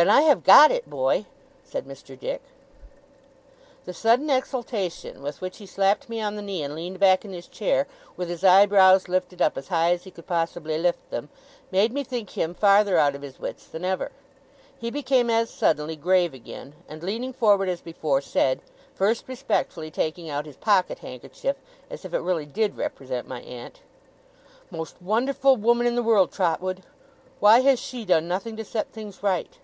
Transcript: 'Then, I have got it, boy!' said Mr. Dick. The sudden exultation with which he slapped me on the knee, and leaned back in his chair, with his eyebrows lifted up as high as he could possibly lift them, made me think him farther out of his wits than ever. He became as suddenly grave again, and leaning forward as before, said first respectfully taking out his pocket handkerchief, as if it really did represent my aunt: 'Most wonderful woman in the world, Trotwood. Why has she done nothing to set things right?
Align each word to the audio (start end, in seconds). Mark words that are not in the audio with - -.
'Then, 0.00 0.08
I 0.10 0.20
have 0.22 0.44
got 0.44 0.70
it, 0.70 0.88
boy!' 0.88 1.26
said 1.64 1.84
Mr. 1.84 2.16
Dick. 2.16 2.40
The 3.84 3.92
sudden 3.92 4.30
exultation 4.30 5.22
with 5.24 5.40
which 5.40 5.56
he 5.58 5.66
slapped 5.66 6.08
me 6.08 6.20
on 6.20 6.36
the 6.36 6.42
knee, 6.42 6.62
and 6.62 6.76
leaned 6.76 7.00
back 7.00 7.24
in 7.24 7.32
his 7.32 7.48
chair, 7.48 7.88
with 8.16 8.28
his 8.28 8.44
eyebrows 8.44 9.08
lifted 9.08 9.42
up 9.42 9.58
as 9.58 9.66
high 9.66 9.90
as 9.90 10.04
he 10.04 10.12
could 10.12 10.28
possibly 10.28 10.78
lift 10.78 11.10
them, 11.10 11.30
made 11.72 11.92
me 11.92 12.04
think 12.04 12.30
him 12.30 12.54
farther 12.54 12.96
out 12.96 13.16
of 13.16 13.22
his 13.22 13.40
wits 13.40 13.66
than 13.66 13.84
ever. 13.84 14.12
He 14.78 14.88
became 14.92 15.30
as 15.30 15.50
suddenly 15.50 15.96
grave 15.96 16.32
again, 16.32 16.74
and 16.88 17.02
leaning 17.02 17.32
forward 17.32 17.68
as 17.68 17.80
before, 17.80 18.20
said 18.20 18.60
first 18.94 19.26
respectfully 19.26 19.90
taking 19.90 20.30
out 20.30 20.46
his 20.46 20.56
pocket 20.58 21.00
handkerchief, 21.00 21.56
as 21.90 22.04
if 22.04 22.14
it 22.14 22.18
really 22.20 22.46
did 22.46 22.76
represent 22.76 23.26
my 23.26 23.40
aunt: 23.42 23.80
'Most 24.70 25.02
wonderful 25.02 25.56
woman 25.56 25.88
in 25.88 25.96
the 25.96 26.04
world, 26.04 26.30
Trotwood. 26.30 26.84
Why 27.40 27.62
has 27.62 27.80
she 27.80 28.04
done 28.04 28.28
nothing 28.28 28.56
to 28.58 28.64
set 28.64 28.92
things 28.92 29.24
right? 29.24 29.58